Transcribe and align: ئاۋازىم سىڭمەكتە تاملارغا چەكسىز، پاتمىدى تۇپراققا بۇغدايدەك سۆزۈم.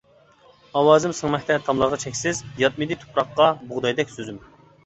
ئاۋازىم 0.79 1.13
سىڭمەكتە 1.17 1.57
تاملارغا 1.67 2.01
چەكسىز، 2.05 2.41
پاتمىدى 2.57 3.01
تۇپراققا 3.05 3.51
بۇغدايدەك 3.71 4.15
سۆزۈم. 4.17 4.43